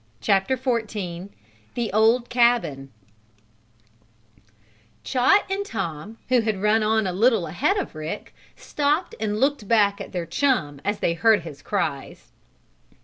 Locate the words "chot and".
5.03-5.63